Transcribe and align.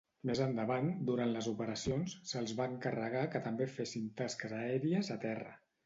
Més 0.27 0.39
endavant, 0.45 0.87
durant 1.09 1.33
les 1.35 1.49
operacions, 1.51 2.17
se'ls 2.33 2.55
va 2.63 2.69
encarregar 2.73 3.25
que 3.37 3.45
també 3.51 3.71
fessin 3.79 4.13
tasques 4.23 4.61
aèries 4.65 5.17
a 5.19 5.25
terra. 5.31 5.59